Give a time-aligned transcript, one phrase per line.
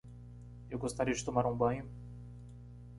[0.67, 1.87] Eu gostaria de tomar um banho.